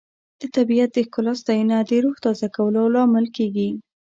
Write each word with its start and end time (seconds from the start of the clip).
د 0.39 0.41
طبیعت 0.55 0.89
د 0.93 0.97
ښکلا 1.07 1.33
ستاینه 1.41 1.77
د 1.89 1.91
روح 2.03 2.15
تازه 2.25 2.47
کولو 2.55 2.81
لامل 2.95 3.25
کیږي. 3.37 3.69